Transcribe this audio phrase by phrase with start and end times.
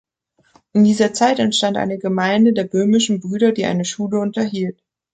[0.73, 4.81] In dieser Zeit entstand eine Gemeinde der Böhmischen Brüder, die eine Schule unterhielt.